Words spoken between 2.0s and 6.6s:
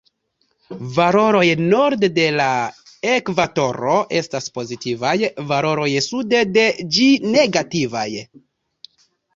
de la ekvatoro estas pozitivaj, valoroj sude